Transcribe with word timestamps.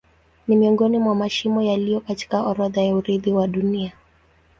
Ni 0.47 0.55
miongoni 0.55 0.97
mwa 0.99 1.15
mashimo 1.15 1.61
yaliyo 1.61 1.99
katika 1.99 2.41
orodha 2.43 2.81
ya 2.81 2.95
urithi 2.95 3.31
wa 3.33 3.47
Dunia. 3.47 3.93